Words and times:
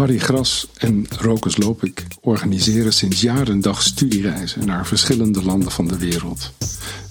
Harry 0.00 0.18
Gras 0.18 0.68
en 0.76 1.06
Rokus 1.18 1.56
Lopik 1.56 2.06
organiseren 2.20 2.92
sinds 2.92 3.20
jaren 3.20 3.60
dag 3.60 3.82
studiereizen 3.82 4.66
naar 4.66 4.86
verschillende 4.86 5.44
landen 5.44 5.70
van 5.70 5.88
de 5.88 5.98
wereld. 5.98 6.52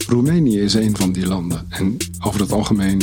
Roemenië 0.07 0.59
is 0.59 0.73
een 0.73 0.97
van 0.97 1.11
die 1.11 1.27
landen 1.27 1.65
en 1.69 1.97
over 2.25 2.39
het 2.39 2.51
algemeen, 2.51 3.01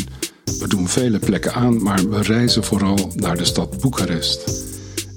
we 0.58 0.68
doen 0.68 0.88
vele 0.88 1.18
plekken 1.18 1.54
aan, 1.54 1.82
maar 1.82 2.08
we 2.08 2.22
reizen 2.22 2.64
vooral 2.64 3.12
naar 3.14 3.36
de 3.36 3.44
stad 3.44 3.80
Boekarest. 3.80 4.64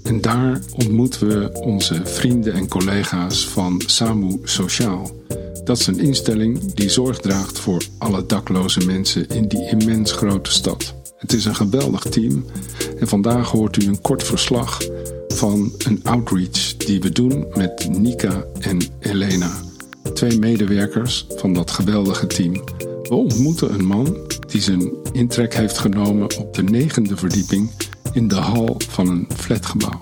En 0.03 0.21
daar 0.21 0.61
ontmoeten 0.71 1.27
we 1.27 1.59
onze 1.61 2.01
vrienden 2.05 2.53
en 2.53 2.67
collega's 2.67 3.47
van 3.47 3.81
SAMU 3.85 4.39
Sociaal. 4.43 5.11
Dat 5.63 5.79
is 5.79 5.87
een 5.87 5.99
instelling 5.99 6.73
die 6.73 6.89
zorg 6.89 7.17
draagt 7.17 7.59
voor 7.59 7.83
alle 7.97 8.25
dakloze 8.25 8.85
mensen 8.85 9.27
in 9.29 9.47
die 9.47 9.69
immens 9.69 10.11
grote 10.11 10.51
stad. 10.51 10.98
Het 11.19 11.33
is 11.33 11.45
een 11.45 11.55
geweldig 11.55 12.03
team 12.03 12.45
en 12.99 13.07
vandaag 13.07 13.51
hoort 13.51 13.83
u 13.83 13.87
een 13.87 14.01
kort 14.01 14.23
verslag 14.23 14.81
van 15.27 15.71
een 15.77 15.99
outreach 16.03 16.77
die 16.77 17.01
we 17.01 17.11
doen 17.11 17.45
met 17.53 17.89
Nika 17.89 18.43
en 18.59 18.77
Elena, 18.99 19.51
twee 20.13 20.39
medewerkers 20.39 21.25
van 21.35 21.53
dat 21.53 21.71
geweldige 21.71 22.27
team. 22.27 22.53
We 23.03 23.15
ontmoeten 23.15 23.73
een 23.73 23.85
man 23.85 24.17
die 24.47 24.61
zijn 24.61 24.91
intrek 25.11 25.53
heeft 25.53 25.77
genomen 25.77 26.37
op 26.37 26.53
de 26.53 26.63
negende 26.63 27.17
verdieping 27.17 27.71
in 28.13 28.27
de 28.27 28.35
hal 28.35 28.75
van 28.89 29.07
een 29.07 29.27
flatgebouw. 29.35 30.01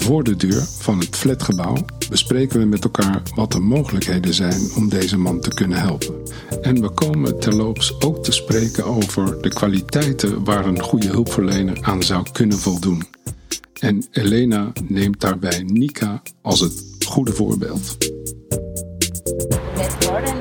Voor 0.00 0.24
de 0.24 0.36
deur 0.36 0.62
van 0.78 0.98
het 0.98 1.16
flatgebouw 1.16 1.76
bespreken 2.10 2.58
we 2.58 2.64
met 2.64 2.84
elkaar 2.84 3.22
wat 3.34 3.52
de 3.52 3.58
mogelijkheden 3.58 4.34
zijn 4.34 4.60
om 4.76 4.88
deze 4.88 5.18
man 5.18 5.40
te 5.40 5.54
kunnen 5.54 5.78
helpen. 5.78 6.14
En 6.62 6.80
we 6.80 6.88
komen 6.88 7.38
terloops 7.38 8.00
ook 8.00 8.24
te 8.24 8.32
spreken 8.32 8.84
over 8.84 9.42
de 9.42 9.48
kwaliteiten 9.48 10.44
waar 10.44 10.66
een 10.66 10.80
goede 10.80 11.08
hulpverlener 11.08 11.78
aan 11.80 12.02
zou 12.02 12.26
kunnen 12.32 12.58
voldoen. 12.58 13.02
En 13.80 14.06
Elena 14.10 14.72
neemt 14.88 15.20
daarbij 15.20 15.62
Nika 15.66 16.22
als 16.42 16.60
het 16.60 16.84
goede 17.06 17.32
voorbeeld. 17.32 17.96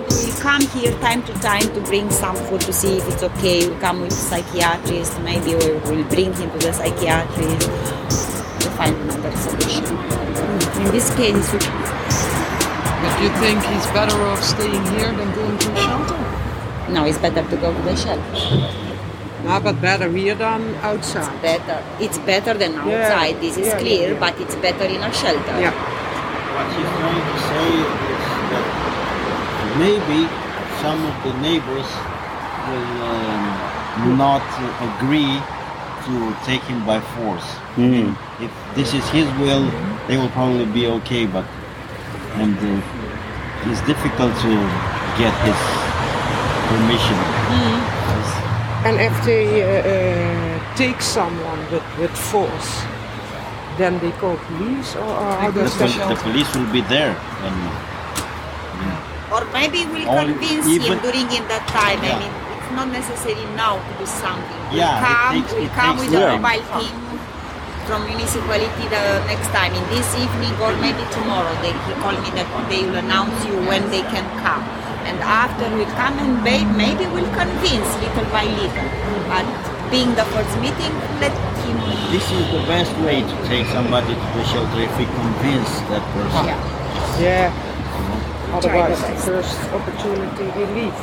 We 0.07 0.33
come 0.41 0.65
here 0.73 0.97
time 0.99 1.23
to 1.23 1.33
time 1.39 1.71
to 1.73 1.81
bring 1.81 2.11
some 2.11 2.35
food 2.35 2.65
to 2.65 2.71
see 2.71 2.95
if 2.95 3.07
it's 3.07 3.23
okay. 3.23 3.59
We 3.59 3.77
come 3.81 4.01
with 4.01 4.13
psychiatrist, 4.13 5.11
maybe 5.23 5.55
we 5.55 5.79
will 5.83 6.05
bring 6.07 6.35
him 6.35 6.49
to 6.51 6.57
the 6.57 6.71
psychiatrist 6.71 8.38
find 8.79 8.95
another 8.95 9.35
solution. 9.35 9.83
In 10.79 10.87
this 10.95 11.11
case, 11.19 11.47
we 11.51 11.59
But 13.03 13.13
you 13.23 13.29
think 13.43 13.59
he's 13.71 13.87
better 13.91 14.17
off 14.31 14.41
staying 14.41 14.85
here 14.95 15.11
than 15.19 15.29
going 15.35 15.57
to 15.63 15.69
a 15.73 15.77
shelter? 15.85 16.19
no, 16.95 17.05
it's 17.05 17.19
better 17.19 17.43
to 17.51 17.57
go 17.63 17.69
to 17.75 17.81
the 17.89 17.95
shelter. 17.95 18.39
No, 19.43 19.59
but 19.59 19.75
better 19.81 20.09
here 20.09 20.35
than 20.35 20.61
outside. 20.89 21.41
Better, 21.41 21.77
it's 21.99 22.19
better 22.19 22.53
than 22.53 22.75
outside. 22.75 23.35
This 23.43 23.57
is 23.57 23.67
yeah, 23.67 23.79
clear, 23.83 24.07
yeah. 24.13 24.19
but 24.23 24.39
it's 24.39 24.55
better 24.55 24.85
in 24.95 25.01
a 25.09 25.11
shelter. 25.21 25.55
Yeah. 25.65 25.75
What 26.55 26.67
she's 26.73 26.91
trying 26.99 27.25
to 27.31 27.37
say 27.51 27.67
is 28.15 28.25
that 28.51 28.67
maybe 29.83 30.19
some 30.83 30.99
of 31.11 31.15
the 31.25 31.33
neighbors 31.47 31.89
will 32.67 32.91
um, 33.11 34.17
not 34.23 34.47
agree 34.87 35.39
to 36.05 36.35
take 36.45 36.61
him 36.63 36.85
by 36.85 36.99
force. 37.15 37.45
I 37.77 37.81
mean, 37.81 38.17
if 38.39 38.51
this 38.75 38.93
is 38.93 39.07
his 39.09 39.27
will, 39.39 39.65
they 40.07 40.17
will 40.17 40.29
probably 40.29 40.65
be 40.65 40.87
okay, 41.01 41.25
but 41.25 41.45
and 42.35 42.55
uh, 42.57 43.69
it's 43.71 43.81
difficult 43.87 44.33
to 44.45 44.51
get 45.17 45.33
his 45.47 45.59
permission. 46.69 47.17
It's- 47.19 48.37
And 48.87 48.95
if 49.01 49.11
they 49.27 49.45
uh, 49.59 49.67
uh, 49.83 50.75
take 50.79 51.01
someone 51.01 51.59
with, 51.71 51.83
with 51.99 52.15
force, 52.31 52.71
then 53.77 53.99
they 53.99 54.11
call 54.23 54.37
police, 54.47 54.95
or, 54.95 55.03
or 55.03 55.31
how 55.41 55.51
the, 55.51 55.63
does 55.67 55.75
pol- 55.75 55.87
that? 55.87 56.07
the 56.15 56.19
police 56.23 56.47
will 56.55 56.71
be 56.71 56.81
there, 56.87 57.11
and 57.43 57.55
Or 59.35 59.45
maybe 59.53 59.85
we'll 59.91 60.09
Only- 60.09 60.33
convince 60.33 60.65
him 60.87 60.97
during 61.05 61.27
in 61.37 61.43
that 61.53 61.67
time. 61.69 61.99
I 62.01 62.17
mean, 62.23 62.33
it's 62.69 62.77
not 62.77 62.87
necessary 62.93 63.41
now 63.57 63.81
to 63.81 63.91
do 63.97 64.05
something. 64.05 64.61
We'll 64.69 64.77
Yeah, 64.77 65.01
it 65.01 65.01
come, 65.01 65.33
takes- 65.41 65.53
we'll 65.57 65.73
come 65.73 65.97
with 65.97 66.13
a 66.13 66.37
mobile 66.37 66.65
team 66.77 66.93
from 67.89 68.05
municipality 68.05 68.85
the 68.93 69.25
next 69.25 69.49
time, 69.49 69.73
in 69.73 69.81
this 69.89 70.05
evening 70.13 70.53
or 70.61 70.69
maybe 70.77 71.01
tomorrow. 71.09 71.49
They 71.65 71.73
will 71.73 71.97
call 71.97 72.13
me 72.21 72.29
that 72.37 72.45
they 72.69 72.85
will 72.85 73.01
announce 73.01 73.33
you 73.49 73.57
when 73.65 73.89
they 73.89 74.05
can 74.13 74.21
come. 74.45 74.61
And 75.09 75.17
after 75.25 75.65
we'll 75.73 75.89
come 75.97 76.13
and 76.21 76.37
ba- 76.45 76.69
maybe 76.77 77.09
we'll 77.09 77.31
convince 77.33 77.89
little 78.05 78.29
by 78.29 78.45
little. 78.45 78.89
But 79.25 79.45
being 79.89 80.13
the 80.13 80.25
first 80.29 80.53
meeting, 80.61 80.93
let 81.17 81.33
him. 81.65 81.77
this 82.13 82.25
is 82.29 82.45
the 82.53 82.61
best 82.69 82.93
way 83.01 83.21
to 83.25 83.35
take 83.49 83.65
somebody 83.73 84.13
to 84.13 84.27
the 84.37 84.45
shelter 84.45 84.81
if 84.85 84.93
we 85.01 85.05
convince 85.09 85.69
that 85.89 86.05
person. 86.13 86.45
Yeah. 86.45 86.61
Yeah. 87.17 88.53
Otherwise, 88.53 89.01
the 89.01 89.07
the 89.13 89.21
first 89.41 89.57
opportunity 89.73 90.45
they 90.53 90.65
leave. 90.77 90.99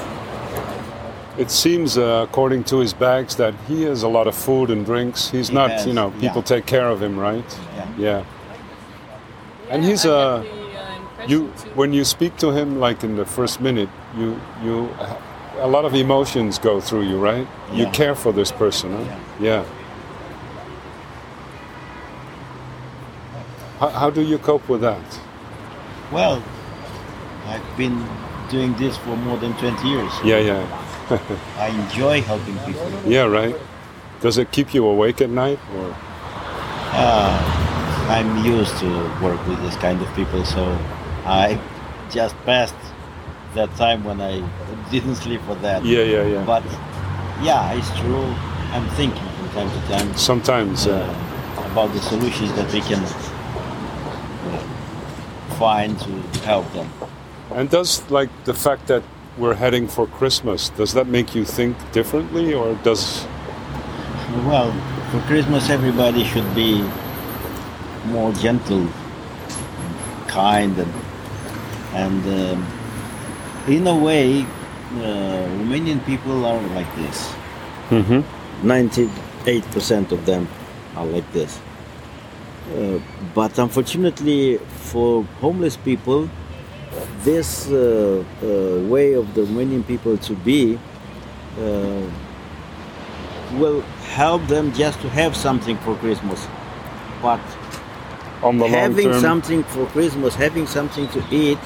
It 1.39 1.51
seems, 1.51 1.99
uh, 1.99 2.27
according 2.29 2.65
to 2.65 2.79
his 2.79 2.95
bags, 2.95 3.37
that 3.37 3.55
he 3.69 3.83
has 3.83 4.03
a 4.03 4.09
lot 4.09 4.27
of 4.27 4.35
food 4.35 4.71
and 4.71 4.87
drinks. 4.87 5.29
He's 5.31 5.49
He 5.49 5.55
not, 5.55 5.71
has, 5.71 5.87
you 5.87 5.93
know, 5.93 6.11
people 6.13 6.37
yeah. 6.37 6.55
take 6.55 6.67
care 6.67 6.89
of 6.89 7.03
him, 7.03 7.19
right? 7.19 7.59
Yeah. 7.77 7.89
Yeah. 7.99 8.25
And 9.71 9.85
he's 9.85 10.07
uh, 10.07 10.45
you 11.27 11.47
when 11.75 11.93
you 11.93 12.05
speak 12.05 12.37
to 12.39 12.51
him, 12.53 12.79
like 12.79 13.05
in 13.05 13.17
the 13.17 13.25
first 13.27 13.61
minute, 13.61 13.89
you 14.17 14.41
you 14.63 14.89
a 15.59 15.67
lot 15.67 15.85
of 15.85 15.95
emotions 15.95 16.59
go 16.59 16.81
through 16.81 17.03
you, 17.03 17.19
right? 17.19 17.47
Yeah. 17.73 17.77
You 17.87 17.91
care 17.93 18.15
for 18.15 18.33
this 18.33 18.53
person, 18.53 18.93
huh? 18.93 19.17
Yeah. 19.41 19.65
How, 23.81 23.89
how 23.89 24.11
do 24.11 24.23
you 24.23 24.39
cope 24.39 24.67
with 24.69 24.81
that? 24.81 25.21
Well, 26.13 26.43
I've 27.47 27.77
been 27.77 28.07
doing 28.49 28.75
this 28.77 28.97
for 28.99 29.17
more 29.17 29.37
than 29.37 29.53
20 29.55 29.89
years. 29.89 30.13
Yeah, 30.25 30.39
yeah, 30.39 30.86
I 31.59 31.69
enjoy 31.69 32.21
helping 32.23 32.59
people. 32.61 32.91
yeah, 33.07 33.23
right. 33.25 33.55
Does 34.21 34.39
it 34.39 34.51
keep 34.51 34.75
you 34.75 34.87
awake 34.87 35.21
at 35.21 35.31
night, 35.31 35.59
or 35.77 35.95
Uh, 36.99 38.07
I'm 38.09 38.45
used 38.45 38.77
to 38.79 38.89
work 39.23 39.45
with 39.47 39.61
this 39.63 39.77
kind 39.77 40.01
of 40.01 40.09
people, 40.15 40.45
so 40.45 40.65
I 41.25 41.59
just 42.11 42.35
passed 42.45 42.75
that 43.55 43.75
time 43.77 44.05
when 44.05 44.21
I 44.21 44.43
didn't 44.91 45.17
sleep 45.17 45.41
for 45.43 45.55
that. 45.57 45.85
yeah, 45.85 46.03
yeah, 46.03 46.25
yeah? 46.25 46.45
But 46.45 46.63
yeah, 47.43 47.73
it's 47.75 47.91
true. 48.01 48.35
I'm 48.73 48.89
thinking 48.97 49.29
from 49.37 49.49
time 49.51 49.71
to 49.71 49.89
time 49.89 50.15
Sometimes, 50.17 50.87
uh, 50.87 50.93
uh, 50.93 51.71
about 51.73 51.93
the 51.93 52.01
solutions 52.01 52.53
that 52.55 52.73
we 52.73 52.81
can 52.81 53.03
find 55.59 55.99
to 56.01 56.41
help 56.45 56.71
them. 56.73 56.89
And 57.51 57.71
does 57.71 58.03
like 58.11 58.31
the 58.45 58.55
fact 58.55 58.87
that 58.89 59.03
we're 59.39 59.55
heading 59.55 59.87
for 59.89 60.07
Christmas, 60.07 60.71
does 60.71 60.93
that 60.95 61.07
make 61.07 61.35
you 61.35 61.45
think 61.45 61.77
differently 61.93 62.55
or 62.55 62.75
does 62.83 63.27
Well, 64.45 64.73
for 65.11 65.21
Christmas, 65.27 65.71
everybody 65.71 66.25
should 66.25 66.55
be 66.55 66.83
more 68.07 68.33
gentle, 68.33 68.89
kind, 70.27 70.77
and 70.79 70.93
and 71.95 72.23
um, 72.27 72.67
in 73.69 73.87
a 73.87 73.97
way, 73.97 74.43
uh, 74.43 75.49
Romanian 75.59 76.05
people 76.05 76.45
are 76.45 76.61
like 76.75 76.91
this. 76.97 77.33
Ninety-eight 78.63 79.65
percent 79.71 80.13
of 80.13 80.27
them 80.27 80.49
are 80.97 81.07
like 81.07 81.31
this. 81.33 81.61
Uh, 82.75 82.99
but 83.35 83.59
unfortunately, 83.59 84.59
for 84.91 85.25
homeless 85.41 85.77
people, 85.77 86.29
this 87.27 87.69
uh, 87.69 87.75
uh, 87.75 88.89
way 88.89 89.15
of 89.15 89.35
the 89.35 89.43
Romanian 89.43 89.85
people 89.85 90.17
to 90.17 90.35
be 90.49 90.79
uh, 91.59 92.07
will 93.59 93.81
help 94.17 94.47
them 94.47 94.73
just 94.73 95.01
to 95.01 95.09
have 95.11 95.37
something 95.37 95.77
for 95.79 95.97
Christmas. 95.97 96.47
But 97.21 97.41
on 98.43 98.59
the 98.59 98.65
long 98.65 98.73
having 98.73 99.11
term? 99.11 99.21
something 99.21 99.65
for 99.65 99.87
Christmas, 99.87 100.37
having 100.37 100.67
something 100.69 101.09
to 101.09 101.21
eat, 101.33 101.59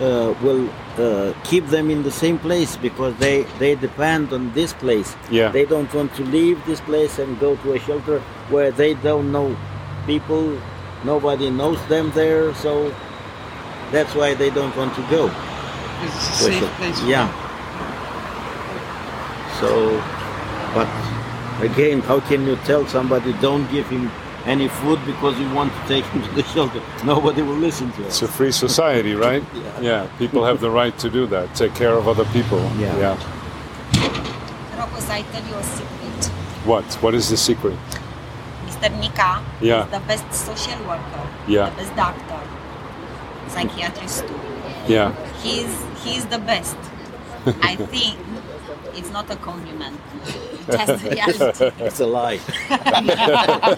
uh, 0.00 0.34
will 0.42 0.68
uh, 0.96 1.34
keep 1.44 1.66
them 1.66 1.90
in 1.90 2.02
the 2.02 2.10
same 2.10 2.38
place 2.38 2.76
because 2.76 3.14
they, 3.16 3.42
they 3.58 3.74
depend 3.74 4.32
on 4.32 4.52
this 4.54 4.72
place. 4.72 5.14
Yeah. 5.30 5.50
They 5.50 5.66
don't 5.66 5.92
want 5.92 6.14
to 6.14 6.24
leave 6.24 6.64
this 6.64 6.80
place 6.80 7.18
and 7.18 7.38
go 7.38 7.56
to 7.56 7.74
a 7.74 7.78
shelter 7.80 8.20
where 8.48 8.70
they 8.70 8.94
don't 8.94 9.30
know 9.30 9.56
people, 10.06 10.58
nobody 11.04 11.50
knows 11.50 11.84
them 11.88 12.12
there, 12.14 12.54
so 12.54 12.94
that's 13.90 14.14
why 14.14 14.34
they 14.34 14.50
don't 14.50 14.74
want 14.76 14.94
to 14.96 15.02
go. 15.10 15.26
It's 16.02 16.14
a 16.14 16.32
safe 16.32 16.54
shelter. 16.58 16.74
place. 16.76 17.02
Yeah. 17.04 17.28
So, 19.60 19.98
but 20.74 20.88
again, 21.64 22.00
how 22.00 22.20
can 22.20 22.46
you 22.46 22.56
tell 22.64 22.86
somebody 22.86 23.32
don't 23.34 23.70
give 23.70 23.88
him 23.88 24.10
any 24.44 24.68
food 24.68 25.00
because 25.06 25.38
you 25.40 25.48
want 25.54 25.72
to 25.72 25.88
take 25.88 26.04
him 26.06 26.22
to 26.22 26.30
the 26.34 26.42
shelter? 26.44 26.82
Nobody 27.04 27.40
will 27.42 27.56
listen 27.56 27.90
to 27.92 28.02
it. 28.02 28.06
It's 28.06 28.22
a 28.22 28.28
free 28.28 28.52
society, 28.52 29.14
right? 29.26 29.42
Yeah. 29.54 29.80
Yeah, 29.80 30.06
people 30.18 30.44
have 30.44 30.60
the 30.60 30.70
right 30.70 30.96
to 30.98 31.08
do 31.08 31.26
that, 31.28 31.54
take 31.54 31.74
care 31.74 31.94
of 31.94 32.06
other 32.08 32.26
people. 32.26 32.58
Yeah. 32.76 32.96
yeah. 32.98 33.16
Rokus, 34.76 35.08
I 35.08 35.22
tell 35.32 35.44
you 35.48 35.54
a 35.54 35.62
secret. 35.62 36.24
What? 36.66 36.84
What 37.02 37.14
is 37.14 37.30
the 37.30 37.36
secret? 37.38 37.78
Mr. 38.66 38.90
Nika 39.00 39.42
Yeah. 39.62 39.84
is 39.86 39.90
the 39.92 40.00
best 40.06 40.30
social 40.34 40.78
worker, 40.86 41.26
Yeah. 41.48 41.70
the 41.70 41.76
best 41.76 41.96
doctor, 41.96 42.40
psychiatrist 43.48 44.26
too. 44.26 44.34
Yeah. 44.88 45.14
He's 45.42 45.72
he's 46.04 46.26
the 46.26 46.38
best. 46.38 46.76
I 47.62 47.76
think 47.76 48.18
it's 48.94 49.10
not 49.10 49.30
a 49.30 49.36
compliment. 49.36 50.00
It's 50.24 50.66
just 50.66 51.04
reality. 51.04 51.70
It's 51.78 52.00
a 52.00 52.06
lie. 52.06 52.40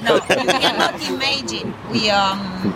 no, 0.02 0.14
you 0.14 0.52
cannot 0.64 1.02
imagine. 1.08 1.74
We 1.90 2.10
um 2.10 2.74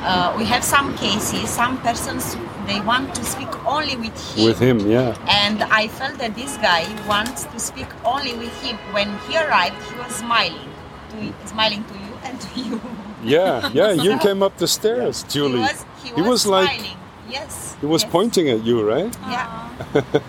uh, 0.00 0.34
we 0.38 0.44
have 0.44 0.62
some 0.62 0.96
cases, 0.96 1.50
some 1.50 1.76
persons 1.82 2.36
they 2.68 2.80
want 2.80 3.14
to 3.14 3.24
speak 3.24 3.48
only 3.66 3.96
with 3.96 4.16
him. 4.36 4.44
With 4.44 4.58
him, 4.58 4.78
yeah. 4.80 5.16
And 5.26 5.62
I 5.64 5.88
felt 5.88 6.18
that 6.18 6.34
this 6.34 6.56
guy 6.58 6.84
wants 7.08 7.44
to 7.44 7.58
speak 7.58 7.88
only 8.04 8.34
with 8.34 8.54
him. 8.62 8.76
When 8.92 9.18
he 9.26 9.36
arrived, 9.38 9.76
he 9.90 9.98
was 9.98 10.14
smiling, 10.14 10.68
to, 11.10 11.48
smiling 11.48 11.84
to 11.84 11.94
you 11.94 12.12
and 12.22 12.40
to 12.40 12.60
you. 12.60 12.80
Yeah, 13.24 13.70
yeah. 13.72 13.92
You 13.92 14.18
came 14.26 14.42
up 14.42 14.58
the 14.58 14.68
stairs, 14.68 15.24
Julie. 15.24 15.54
He 15.54 15.58
was, 15.58 15.84
he 16.02 16.22
was, 16.22 16.46
like 16.46 16.70
smiling. 16.70 16.96
Yes. 17.28 17.76
he 17.80 17.86
was 17.86 18.02
yes. 18.02 18.12
pointing 18.12 18.48
at 18.48 18.64
you, 18.64 18.86
right? 18.86 19.14
Yeah. 19.22 19.68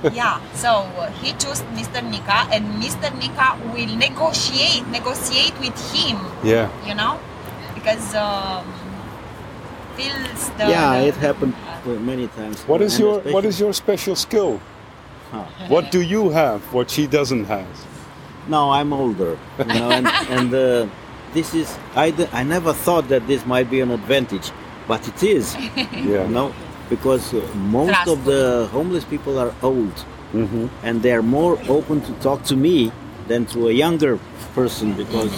yeah. 0.14 0.54
So 0.54 0.70
uh, 0.70 1.12
he 1.22 1.32
chose 1.34 1.62
Mr. 1.74 2.04
Nika, 2.04 2.48
and 2.52 2.82
Mr. 2.82 3.10
Nika 3.18 3.58
will 3.74 3.96
negotiate, 3.96 4.88
negotiate 4.88 5.58
with 5.60 5.78
him. 5.94 6.18
Yeah. 6.44 6.70
You 6.88 6.96
know, 6.96 7.20
because 7.76 8.16
um, 8.16 8.66
feels 9.96 10.50
the. 10.58 10.70
yeah, 10.70 10.96
it 10.96 11.16
happened 11.16 11.56
uh, 11.86 11.90
many 12.00 12.28
times. 12.28 12.62
What 12.64 12.82
is 12.82 13.00
your 13.00 13.22
What 13.22 13.46
is 13.46 13.60
your 13.60 13.74
special 13.74 14.16
skill? 14.16 14.60
Huh. 15.32 15.46
What 15.68 15.92
do 15.92 16.02
you 16.02 16.30
have? 16.32 16.62
What 16.74 16.90
she 16.90 17.06
doesn't 17.08 17.46
have? 17.46 17.68
No, 18.48 18.72
I'm 18.72 18.94
older, 18.94 19.38
you 19.60 19.66
know, 19.66 19.92
and, 19.92 20.08
and 20.08 20.54
uh, 20.54 20.88
this 21.34 21.54
is 21.54 21.78
I, 21.96 22.10
d- 22.10 22.28
I 22.34 22.44
never 22.44 22.74
thought 22.74 23.08
that 23.10 23.28
this 23.28 23.46
might 23.46 23.70
be 23.70 23.80
an 23.80 23.92
advantage, 23.92 24.52
but 24.90 25.02
it 25.08 25.22
is, 25.24 25.56
Yeah. 26.12 26.26
you 26.28 26.34
know, 26.38 26.50
because 26.90 27.26
uh, 27.34 27.40
most 27.80 28.08
of 28.08 28.18
the 28.26 28.68
homeless 28.76 29.06
people 29.14 29.38
are 29.44 29.54
old, 29.62 29.96
hmm 30.32 30.68
and 30.84 31.02
they're 31.04 31.26
more 31.40 31.56
open 31.78 32.02
to 32.08 32.12
talk 32.28 32.40
to 32.52 32.56
me 32.56 32.92
than 33.30 33.46
to 33.54 33.60
a 33.70 33.72
younger 33.84 34.18
person 34.56 34.88
because 35.02 35.32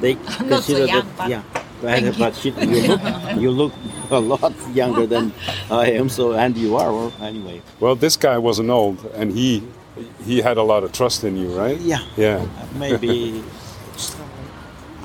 they 0.00 0.14
so 0.28 0.48
consider 0.48 0.86
young, 0.86 1.06
that 1.06 1.16
but- 1.18 1.28
yeah. 1.30 1.42
But, 1.84 2.18
but 2.18 2.32
shit, 2.40 2.54
you 2.56 2.80
look 2.88 3.02
you 3.44 3.50
look 3.50 3.72
a 4.10 4.18
lot 4.18 4.54
younger 4.74 5.06
than 5.14 5.32
I 5.70 5.86
am, 6.00 6.08
so 6.08 6.32
and 6.32 6.56
you 6.56 6.76
are 6.80 6.90
well, 6.96 7.12
anyway. 7.20 7.60
Well, 7.80 7.94
this 8.04 8.16
guy 8.16 8.38
wasn't 8.38 8.70
old, 8.70 8.98
and 9.20 9.28
he 9.38 9.60
he 10.24 10.40
had 10.40 10.56
a 10.56 10.62
lot 10.62 10.82
of 10.84 10.90
trust 10.92 11.24
in 11.24 11.36
you, 11.36 11.48
right? 11.62 11.78
Yeah, 11.84 12.00
Yeah. 12.16 12.40
maybe 12.78 13.42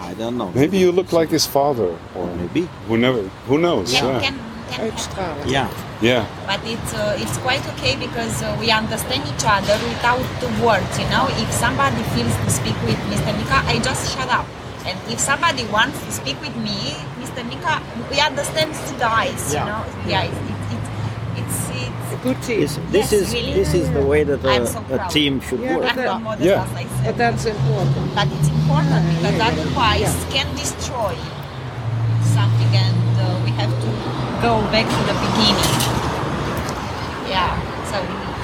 I 0.10 0.14
don't 0.16 0.38
know. 0.40 0.50
Maybe 0.54 0.78
you 0.80 0.92
look 0.92 1.14
like 1.14 1.30
his 1.30 1.46
father, 1.46 1.90
or 2.16 2.26
maybe 2.42 2.62
who 2.88 2.98
never 2.98 3.22
who 3.48 3.58
knows? 3.60 3.94
Can, 3.94 4.06
Yeah. 4.10 4.20
can, 4.26 4.36
can 4.72 4.82
Uitstralen. 4.90 5.46
yeah. 5.56 5.70
Yeah. 6.02 6.24
but 6.48 6.62
it's 6.64 6.94
uh, 6.96 7.14
it's 7.24 7.38
quite 7.46 7.62
okay 7.74 7.94
because 8.06 8.42
uh, 8.42 8.56
we 8.62 8.72
understand 8.72 9.22
each 9.32 9.44
other 9.46 9.76
without 9.92 10.24
the 10.40 10.48
words 10.66 10.94
you 10.98 11.04
know 11.14 11.28
if 11.44 11.50
somebody 11.52 12.02
feels 12.16 12.32
to 12.44 12.50
speak 12.50 12.78
with 12.88 12.96
mr 13.12 13.32
nika 13.36 13.60
i 13.68 13.76
just 13.84 14.16
shut 14.16 14.30
up 14.32 14.48
and 14.88 14.96
if 15.12 15.20
somebody 15.20 15.66
wants 15.76 16.00
to 16.06 16.12
speak 16.20 16.40
with 16.40 16.56
me 16.56 16.96
mr 17.20 17.44
nika 17.52 17.84
we 18.10 18.16
understand 18.30 18.72
through 18.74 18.98
the 19.04 19.12
eyes 19.22 19.44
you 19.52 19.60
Yeah. 19.60 19.68
know 19.72 19.82
yeah 20.08 20.24
it's 20.32 20.40
it's 20.72 20.90
it's, 21.42 21.60
it's, 21.84 22.09
A 22.09 22.09
good 22.24 22.42
team. 22.44 22.60
This, 22.62 22.76
this 22.92 23.12
Yes, 23.12 23.14
is 23.14 23.34
really. 23.34 23.54
this 23.54 23.74
is 23.74 23.92
the 23.92 24.04
way 24.06 24.24
that 24.24 24.44
a, 24.46 24.68
so 24.68 24.84
a 24.92 25.08
team 25.10 25.40
should 25.42 25.60
Yeah, 25.62 25.76
work. 25.78 25.82
but 25.84 25.92
I'm 25.92 25.96
that- 25.98 26.06
not 26.06 26.22
modest, 26.22 26.46
Yeah. 26.46 26.68
I 26.76 27.06
But 27.06 27.18
that's 27.18 27.46
important. 27.46 28.16
but 28.16 28.28
it's 28.28 28.50
important 28.50 29.02
because 29.16 29.38
yeah, 29.38 29.48
otherwise 29.48 30.02
yeah. 30.02 30.32
can 30.36 30.48
destroy 30.56 31.14
something 32.36 32.72
and 32.86 32.98
uh, 33.20 33.26
we 33.46 33.52
have 33.62 33.72
to 33.84 33.90
go 34.42 34.62
back 34.72 34.86
to 34.88 35.02
the 35.10 35.16
beginning 35.26 35.74
yeah 37.28 37.52
so 37.90 37.96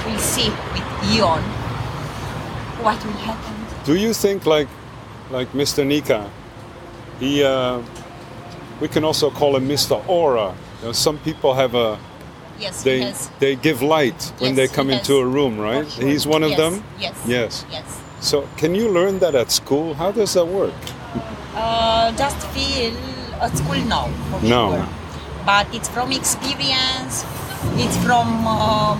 we 0.06 0.12
will 0.12 0.18
see 0.18 0.48
with 0.72 0.86
Ion 1.14 1.42
what 2.84 2.98
will 3.04 3.20
happen 3.28 3.54
Do 3.84 3.94
you 3.94 4.12
think 4.12 4.46
like 4.46 4.68
like 5.30 5.48
Mr. 5.52 5.84
Nika? 5.86 6.30
He 7.20 7.42
uh, 7.44 7.80
we 8.80 8.88
can 8.88 9.04
also 9.04 9.30
call 9.30 9.56
him 9.56 9.66
Mr. 9.68 9.96
Aura. 10.08 10.54
You 10.80 10.86
know, 10.86 10.92
some 10.92 11.18
people 11.18 11.54
have 11.54 11.74
a 11.74 11.98
yes 12.58 12.82
they 12.82 13.00
he 13.00 13.12
they 13.38 13.54
give 13.56 13.82
light 13.82 14.32
when 14.38 14.54
Yes, 14.54 14.56
they 14.56 14.68
come 14.76 14.90
into 14.90 15.16
a 15.16 15.26
room, 15.26 15.58
right? 15.58 15.88
sure. 15.90 16.06
He's 16.06 16.26
one 16.26 16.42
of 16.42 16.50
Yes, 16.50 16.58
them. 16.58 16.74
yes 16.98 17.14
Yes. 17.26 17.64
yes 17.70 17.84
So 18.20 18.48
can 18.56 18.74
you 18.74 18.88
learn 18.88 19.18
that 19.20 19.34
at 19.34 19.50
school? 19.52 19.94
How 19.94 20.10
does 20.12 20.32
that 20.34 20.46
work? 20.46 20.74
uh, 21.54 22.12
just 22.16 22.36
feel 22.54 22.94
at 23.40 23.52
school 23.56 23.80
no 23.88 24.08
for 24.30 24.40
No. 24.44 24.70
sure. 24.72 24.86
but 25.46 25.66
it's 25.74 25.88
from 25.88 26.12
experience 26.12 27.24
it's 27.76 27.96
from 28.04 28.28
um, 28.46 28.98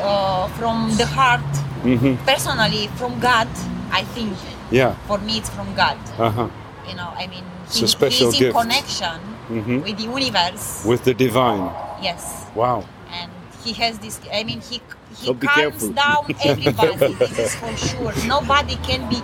uh, 0.00 0.46
from 0.58 0.76
the 0.96 1.06
heart 1.06 1.44
hmm 1.82 2.14
personally 2.26 2.88
from 2.96 3.18
God 3.20 3.48
I 3.90 4.02
think 4.14 4.32
Yeah. 4.70 4.94
for 5.08 5.18
me 5.18 5.38
it's 5.38 5.50
from 5.50 5.68
God 5.74 5.96
Uh 6.18 6.30
huh. 6.30 6.48
you 6.88 6.94
know 6.96 7.10
i 7.16 7.26
mean 7.26 7.44
It's 7.66 7.82
a 7.82 7.88
special 7.88 8.30
he's 8.32 8.40
in 8.40 8.46
gift. 8.46 8.56
connection 8.60 9.18
Mhm. 9.50 9.82
with 9.84 9.96
the 9.96 10.04
universe 10.04 10.84
With 10.84 11.02
the 11.04 11.14
divine. 11.14 11.68
Yes. 12.02 12.46
Wow. 12.54 12.84
and 13.10 13.30
he 13.64 13.72
has 13.74 13.98
this 13.98 14.20
i 14.32 14.44
mean 14.44 14.60
he 14.60 14.80
he 15.18 15.26
So 15.26 15.34
calms 15.34 15.88
down 15.90 16.24
everybody 16.44 17.14
this 17.14 17.38
is 17.38 17.54
for 17.56 17.74
sure. 17.76 18.12
Nobody 18.28 18.76
can 18.88 19.08
be 19.08 19.18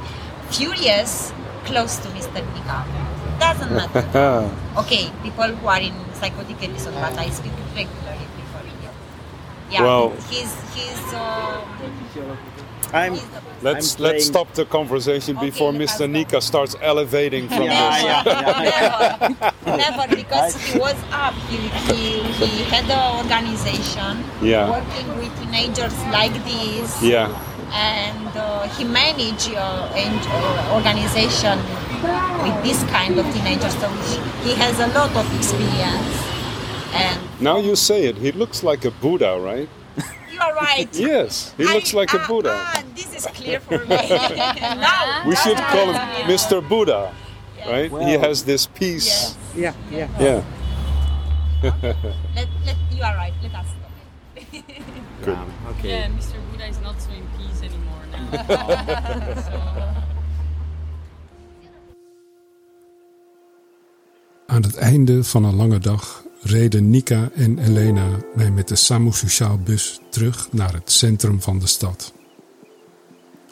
furious 0.51 1.33
close 1.65 1.97
to 2.03 2.09
mr 2.17 2.41
nika 2.55 2.79
doesn't 3.39 3.73
matter. 3.73 4.51
Okay 4.83 5.11
people 5.23 5.49
who 5.59 5.67
are 5.69 5.81
in 5.81 5.95
psychotic 6.15 6.59
episode 6.63 6.95
but 6.95 7.17
i 7.19 7.29
speak 7.31 7.53
regularly 7.75 8.27
before 8.39 8.65
yeah 9.71 9.83
Well- 9.83 10.11
he's 10.31 10.53
he's 10.75 11.03
uh, 11.15 11.61
I'm 12.95 13.15
let's 13.63 13.97
I'm 13.97 14.03
let's 14.03 14.27
stop 14.27 14.53
the 14.55 14.65
conversation 14.65 15.37
Okay, 15.37 15.47
before 15.51 15.73
Mr. 15.73 16.09
Nika 16.09 16.41
starts 16.41 16.77
elevating 16.81 17.49
from 17.49 17.65
Yeah, 17.65 17.91
this. 17.91 18.05
yeah, 18.05 19.65
never, 19.75 20.07
never, 20.07 20.17
because 20.17 20.55
he 20.65 20.79
was 20.79 20.95
up. 21.11 21.35
He, 21.51 21.57
he, 21.91 22.23
he 22.47 22.63
had 22.71 22.89
an 22.89 23.19
organization 23.25 24.23
Yeah. 24.41 24.71
working 24.71 25.09
with 25.19 25.33
teenagers 25.43 25.97
like 26.13 26.35
this, 26.45 27.03
Yeah. 27.03 27.35
and 27.73 28.29
uh, 28.37 28.69
he 28.77 28.85
managed 28.85 29.51
uh, 29.55 29.91
an 29.97 30.15
uh, 30.31 30.75
organization 30.77 31.59
with 32.45 32.57
this 32.63 32.85
kind 32.95 33.19
of 33.19 33.27
teenagers. 33.35 33.75
So 33.81 33.89
he, 34.07 34.51
he 34.51 34.55
has 34.55 34.79
a 34.79 34.87
lot 34.99 35.11
of 35.17 35.27
experience, 35.37 36.15
and 36.95 37.19
Now 37.41 37.59
you 37.59 37.75
say 37.75 38.05
it. 38.07 38.17
He 38.19 38.31
looks 38.31 38.63
like 38.63 38.85
a 38.85 38.93
Buddha, 38.93 39.41
right? 39.41 39.69
you 40.35 40.41
are 40.41 40.55
right. 40.55 40.89
Yes. 41.13 41.55
He 41.57 41.65
looks 41.65 41.95
I- 41.95 41.99
like 42.01 42.13
a 42.15 42.21
ah, 42.21 42.27
Buddha. 42.29 42.55
Ah, 42.55 42.83
this 42.95 43.15
is 43.15 43.27
clear 43.27 43.61
for 43.61 43.79
me. 43.79 43.97
now, 44.87 45.23
We 45.27 45.37
should 45.37 45.57
call 45.73 45.93
him. 45.93 46.27
Mr. 46.29 46.61
Buddha, 46.69 47.13
right? 47.67 47.91
he 48.09 48.13
has 48.19 48.43
this 48.45 48.67
peace. 48.67 49.37
Yes. 49.55 49.75
Yeah, 49.91 50.09
yeah. 50.21 50.21
Yeah. 50.27 50.43
Let, 52.35 52.49
let, 52.67 52.77
you 52.93 53.03
are 53.03 53.17
right. 53.17 53.33
Let 53.43 53.55
us 53.55 53.67
stop. 53.67 53.93
it. 54.53 54.65
Good. 55.25 55.39
Yeah, 55.39 55.71
okay. 55.79 55.89
Yeah, 55.89 56.09
Mr. 56.09 56.37
Buddha 56.51 56.67
is 56.69 56.81
not 56.81 57.01
so 57.01 57.11
in 57.13 57.27
peace 57.39 57.61
anymore 57.63 58.05
now. 58.13 58.25
so, 59.49 59.57
Aan 64.47 64.63
het 64.63 64.77
einde 64.77 65.25
van 65.25 65.45
een 65.45 65.55
lange 65.57 65.79
dag 65.79 66.23
reden 66.45 66.91
Nika 66.91 67.31
en 67.35 67.59
Elena 67.59 68.07
mij 68.35 68.51
met 68.51 68.69
de 68.69 68.77
Samu 68.77 69.13
Sociaal 69.13 69.59
bus 69.59 70.01
terug 70.09 70.49
naar 70.53 70.73
het 70.73 70.91
centrum 70.91 71.43
van 71.43 71.59
de 71.59 71.67
stad. 71.67 72.13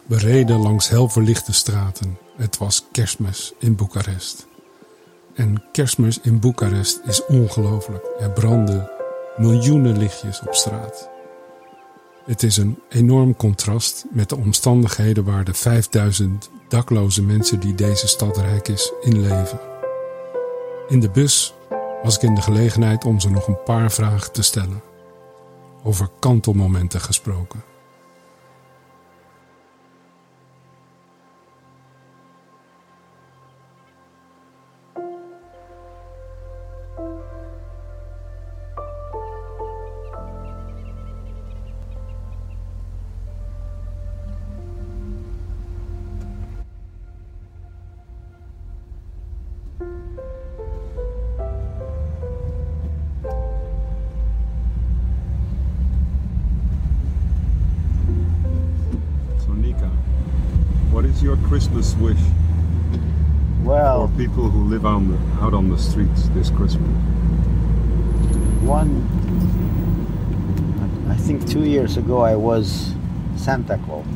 We 0.06 0.18
reden 0.18 0.58
langs 0.58 0.88
helverlichte 0.88 1.52
straten. 1.52 2.18
Het 2.36 2.58
was 2.58 2.84
kerstmis 2.92 3.52
in 3.58 3.76
Boekarest. 3.76 4.46
En 5.34 5.62
kerstmis 5.72 6.20
in 6.20 6.38
Boekarest 6.38 7.00
is 7.04 7.26
ongelooflijk. 7.26 8.04
Er 8.20 8.30
branden 8.30 8.90
miljoenen 9.36 9.98
lichtjes 9.98 10.40
op 10.46 10.54
straat. 10.54 11.08
Het 12.24 12.42
is 12.42 12.56
een 12.56 12.78
enorm 12.88 13.36
contrast 13.36 14.04
met 14.10 14.28
de 14.28 14.36
omstandigheden 14.36 15.24
waar 15.24 15.44
de 15.44 15.54
5000 15.54 16.50
dakloze 16.68 17.22
mensen 17.22 17.60
die 17.60 17.74
deze 17.74 18.08
stad 18.08 18.36
rijk 18.36 18.68
is 18.68 18.92
in 19.00 19.20
leven. 19.20 19.60
In 20.88 21.00
de 21.00 21.10
bus 21.10 21.54
was 22.02 22.16
ik 22.16 22.22
in 22.22 22.34
de 22.34 22.42
gelegenheid 22.42 23.04
om 23.04 23.20
ze 23.20 23.30
nog 23.30 23.46
een 23.46 23.62
paar 23.62 23.90
vragen 23.90 24.32
te 24.32 24.42
stellen. 24.42 24.82
Over 25.82 26.08
kantelmomenten 26.18 27.00
gesproken. 27.00 27.71
Christmas 61.52 61.94
wish 61.96 62.16
Well, 63.62 64.08
for 64.08 64.16
people 64.16 64.48
who 64.48 64.64
live 64.70 64.86
on 64.86 65.08
the, 65.10 65.18
out 65.44 65.52
on 65.52 65.68
the 65.68 65.76
streets 65.76 66.28
this 66.30 66.48
Christmas? 66.48 66.88
one, 68.64 69.04
I 71.10 71.14
think 71.16 71.46
two 71.46 71.64
years 71.64 71.98
ago 71.98 72.20
I 72.22 72.36
was 72.36 72.94
Santa 73.36 73.76
Claus. 73.84 74.06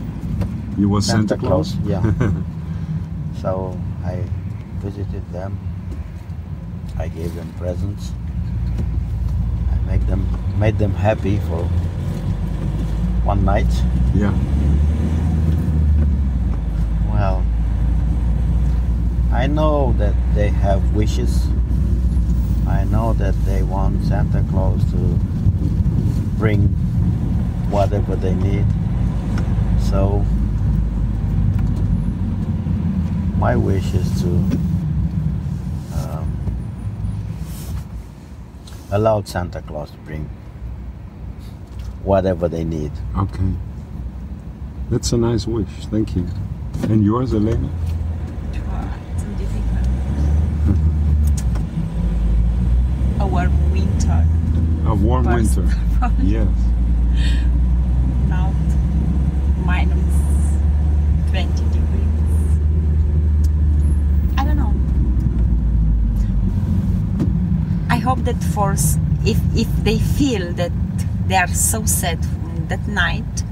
You 0.78 0.88
was 0.88 1.04
Santa, 1.04 1.36
Claus? 1.36 1.76
yeah. 1.84 2.00
so 3.42 3.78
I 4.02 4.24
visited 4.78 5.30
them. 5.30 5.58
I 6.96 7.08
gave 7.08 7.34
them 7.34 7.52
presents. 7.58 8.12
I 9.70 9.76
make 9.86 10.06
them 10.06 10.26
made 10.58 10.78
them 10.78 10.94
happy 10.94 11.36
for 11.40 11.64
one 13.28 13.44
night. 13.44 13.68
yeah. 14.14 14.32
Well, 17.16 17.42
I 19.36 19.46
know 19.46 19.92
that 19.98 20.14
they 20.34 20.48
have 20.48 20.94
wishes. 20.94 21.46
I 22.66 22.84
know 22.84 23.12
that 23.12 23.34
they 23.44 23.62
want 23.62 24.02
Santa 24.04 24.42
Claus 24.50 24.82
to 24.92 24.96
bring 26.38 26.68
whatever 27.70 28.16
they 28.16 28.34
need. 28.34 28.64
So, 29.90 30.24
my 33.38 33.54
wish 33.56 33.92
is 33.94 34.22
to 34.22 34.28
um, 35.94 36.26
allow 38.90 39.22
Santa 39.22 39.60
Claus 39.62 39.90
to 39.90 39.98
bring 39.98 40.28
whatever 42.02 42.48
they 42.48 42.64
need. 42.64 42.92
Okay. 43.18 43.52
That's 44.90 45.12
a 45.12 45.18
nice 45.18 45.46
wish. 45.46 45.68
Thank 45.90 46.16
you. 46.16 46.26
And 46.84 47.04
yours, 47.04 47.34
Elena? 47.34 47.68
It's 49.16 49.24
difficult. 49.38 49.86
A 53.20 53.26
warm 53.26 53.72
winter. 53.72 54.26
A 54.85 54.85
warm 54.96 55.24
First. 55.24 55.56
winter. 55.56 55.76
Yes. 56.22 56.48
Now 58.28 58.52
minus 59.64 60.14
20 61.30 61.52
degrees. 61.72 62.50
I 64.38 64.44
don't 64.44 64.56
know. 64.56 64.74
I 67.90 67.96
hope 67.98 68.20
that 68.24 68.42
for 68.54 68.72
if 69.24 69.38
if 69.56 69.68
they 69.84 69.98
feel 69.98 70.52
that 70.54 70.72
they 71.28 71.36
are 71.36 71.48
so 71.48 71.84
sad 71.86 72.18
that 72.68 72.86
night, 72.86 73.44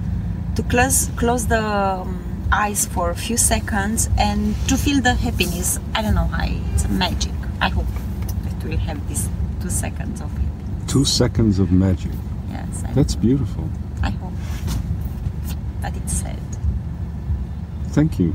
to 0.56 0.62
close 0.64 1.08
close 1.16 1.46
the 1.46 1.62
um, 1.62 2.20
eyes 2.52 2.86
for 2.86 3.10
a 3.10 3.16
few 3.16 3.36
seconds 3.36 4.08
and 4.18 4.54
to 4.68 4.76
feel 4.76 5.00
the 5.00 5.14
happiness. 5.14 5.78
I 5.94 6.02
don't 6.02 6.14
know 6.14 6.26
how 6.26 6.46
it's 6.74 6.88
magic. 6.88 7.32
I 7.60 7.68
hope 7.70 7.86
that 8.44 8.64
we'll 8.64 8.78
have 8.78 9.00
these 9.08 9.28
two 9.60 9.70
seconds 9.70 10.20
of 10.20 10.30
happiness. 10.30 10.53
Two 10.86 11.04
seconds 11.04 11.58
of 11.58 11.72
magic. 11.72 12.12
Yes, 12.50 12.84
I, 12.86 12.92
That's 12.92 13.14
beautiful. 13.14 13.68
I 14.02 14.10
hope. 14.10 14.32
But 15.82 15.96
it's 15.96 16.12
sad. 16.12 16.38
Thank 17.88 18.18
you. 18.18 18.34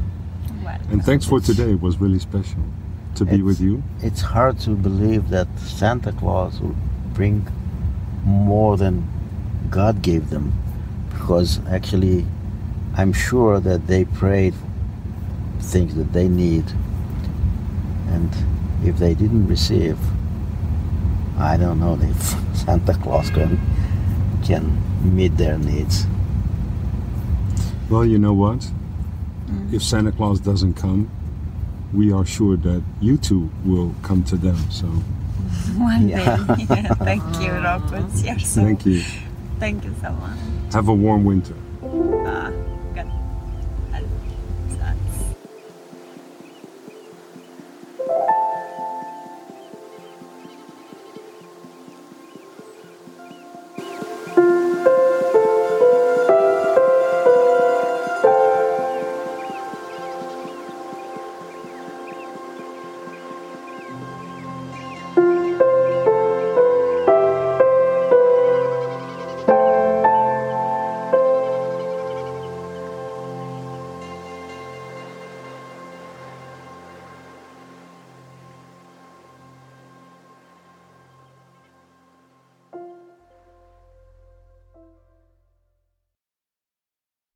Well, 0.64 0.78
And 0.90 1.04
thanks 1.04 1.26
for 1.26 1.40
today. 1.40 1.72
It 1.72 1.82
was 1.82 2.00
really 2.00 2.20
special 2.20 2.62
to 3.16 3.26
be 3.26 3.42
with 3.42 3.60
you. 3.60 3.84
it's 4.02 4.22
hard 4.22 4.60
to 4.60 4.72
believe 4.72 5.30
that 5.30 5.48
Santa 5.60 6.12
Claus 6.14 6.62
will 6.62 6.76
bring 7.14 7.46
more 8.24 8.78
than 8.78 9.06
God 9.70 10.02
gave 10.02 10.30
them 10.30 10.54
because 11.12 11.60
actually 11.68 12.26
I'm 12.96 13.12
sure 13.12 13.60
that 13.60 13.88
they 13.88 14.06
prayed 14.06 14.54
things 15.60 15.96
that 15.96 16.14
they 16.14 16.30
need 16.30 16.64
and 18.08 18.30
if 18.86 18.98
they 19.00 19.14
didn't 19.16 19.48
receive 19.48 19.98
I 21.40 21.58
don't 21.58 21.80
know 21.80 21.98
if 22.02 22.22
Santa 22.58 22.94
Claus 22.96 23.30
can 23.30 23.60
can 24.44 25.16
meet 25.16 25.36
their 25.38 25.58
needs. 25.58 26.06
Well, 27.90 28.06
you 28.06 28.20
know 28.20 28.34
what? 28.34 28.70
If 29.72 29.84
Santa 29.84 30.12
Claus 30.12 30.40
doesn't 30.40 30.74
come, 30.76 31.10
we 31.94 32.12
are 32.12 32.26
sure 32.26 32.56
that 32.58 32.84
you 33.02 33.18
two 33.18 33.50
will 33.66 33.96
come 34.04 34.24
to 34.26 34.38
them. 34.38 34.58
So 34.70 34.86
One 35.78 36.08
day. 36.08 36.24
Yeah. 36.24 36.56
Yeah, 36.58 36.94
thank 37.06 37.24
you, 37.42 37.52
Rokus. 37.52 38.26
You're 38.26 38.40
so. 38.40 38.62
thank 38.62 38.86
you. 38.86 39.02
Thank 39.60 39.84
you 39.84 39.94
so 40.02 40.12
much. 40.12 40.38
Have 40.74 40.88
a 40.88 40.94
warm 40.94 41.26
winter. 41.26 41.56
Ah, 41.84 42.52